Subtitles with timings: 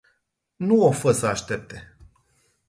[0.67, 1.77] Nu o fa sa astepte.